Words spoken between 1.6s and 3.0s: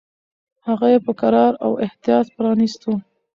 او احتیاط پرانیستو.